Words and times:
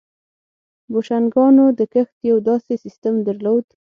بوشنګانو 0.91 1.65
د 1.79 1.79
کښت 1.93 2.15
یو 2.29 2.37
داسې 2.49 2.73
سیستم 2.83 3.15
درلود. 3.27 3.65